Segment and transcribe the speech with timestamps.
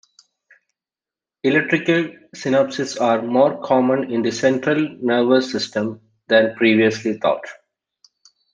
[1.43, 2.05] Electrical
[2.35, 7.45] synapses are more common in the central nervous system than previously thought.